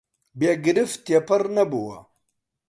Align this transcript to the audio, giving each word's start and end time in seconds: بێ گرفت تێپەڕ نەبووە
بێ 0.39 0.51
گرفت 0.65 0.99
تێپەڕ 1.05 1.43
نەبووە 1.57 1.97